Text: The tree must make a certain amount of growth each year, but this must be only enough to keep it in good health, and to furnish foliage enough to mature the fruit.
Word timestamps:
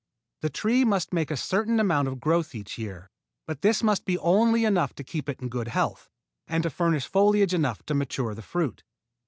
The 0.41 0.49
tree 0.49 0.83
must 0.83 1.13
make 1.13 1.29
a 1.29 1.37
certain 1.37 1.79
amount 1.79 2.07
of 2.07 2.19
growth 2.19 2.55
each 2.55 2.75
year, 2.75 3.11
but 3.45 3.61
this 3.61 3.83
must 3.83 4.03
be 4.03 4.17
only 4.17 4.65
enough 4.65 4.95
to 4.95 5.03
keep 5.03 5.29
it 5.29 5.39
in 5.39 5.47
good 5.47 5.67
health, 5.67 6.09
and 6.47 6.63
to 6.63 6.71
furnish 6.71 7.05
foliage 7.05 7.53
enough 7.53 7.85
to 7.85 7.93
mature 7.93 8.33
the 8.33 8.41
fruit. 8.41 8.81